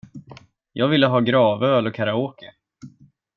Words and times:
Jag 0.73 0.87
ville 0.87 1.07
ha 1.07 1.19
gravöl 1.19 1.87
och 1.87 1.95
karaoke. 1.95 2.53